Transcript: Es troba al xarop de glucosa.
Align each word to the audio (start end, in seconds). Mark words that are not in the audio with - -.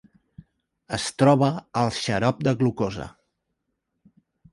Es 0.95 1.03
troba 1.23 1.49
al 1.81 1.91
xarop 1.97 2.41
de 2.47 2.53
glucosa. 2.63 3.07